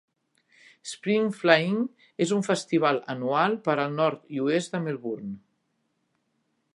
[0.91, 1.75] "Spring Fling"
[2.25, 5.35] és un festival anual per al nord i oest de Melbourne.